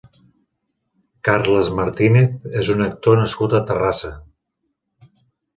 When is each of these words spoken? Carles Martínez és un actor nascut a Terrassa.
Carles 1.27 1.69
Martínez 1.79 2.49
és 2.63 2.71
un 2.77 2.83
actor 2.87 3.23
nascut 3.23 3.55
a 3.59 3.63
Terrassa. 3.73 4.13